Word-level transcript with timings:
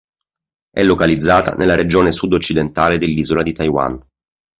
È 0.71 0.81
localizzata 0.81 1.53
nella 1.53 1.75
regione 1.75 2.11
sud-occidentale 2.11 2.97
dell'isola 2.97 3.43
di 3.43 3.53
Taiwan. 3.53 4.03